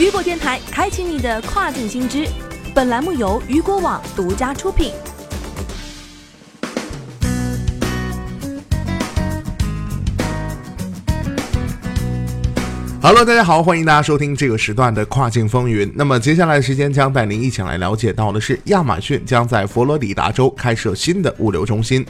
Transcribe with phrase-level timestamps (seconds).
[0.00, 2.26] 雨果电台开启你的跨境新知。
[2.74, 4.94] 本栏目由雨果网独家出品。
[13.02, 15.92] Hello，大家好，欢迎大家收听这个时段的跨境风云。
[15.94, 22.06] 那么接下来的时间将带您一起来了解到的是，亚马逊将在佛罗里达州开设新的物流中心。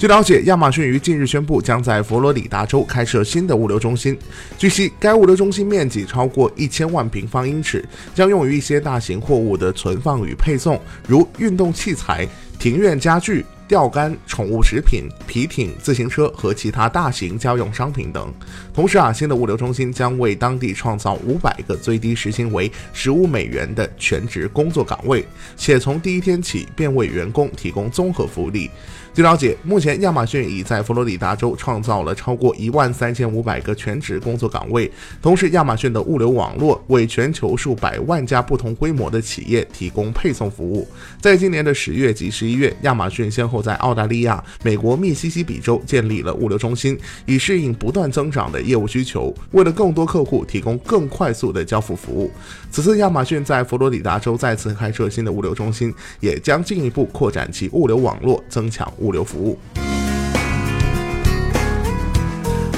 [0.00, 4.16] 据了解，亚马逊于近日宣布，将在佛罗里达州开设新的物流中心。
[4.56, 12.26] 据悉，该物流中心面积超过一千万平方英尺，将用于一些大型货物的存放与配送，如运动器材、
[12.58, 13.44] 庭院家具。
[13.70, 18.34] 钓竿、宠物食品、皮艇、自行车和其他大型家用商品等。
[18.74, 25.24] 同时啊，新的物流中心将为当地创造五百个最低时薪为十五美元的全职工作岗位，
[25.56, 28.68] 且从第一天起便为员工提供综合福利。
[29.12, 34.90] 据了解，目前亚马逊已在佛罗里达州创造了超过一万三千五百个全职工作岗位。
[35.20, 40.88] 同时，亚马逊的物流网络为全球数百万家不同规模的企业提供配送服务。
[41.20, 52.30] 在今年的十月及十一月，亚马逊先后在澳大利亚、美国密西西比州建立了物流中心，以适应不断增长的业务需求，为了更多客户提供更快速的交付服务。
[52.70, 59.58] 此次亚马逊在佛罗里达州再次开设新的物流中心，也将进一步扩展其物流网络，增强物流服务。